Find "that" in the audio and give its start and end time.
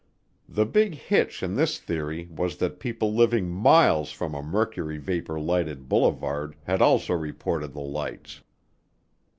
2.57-2.79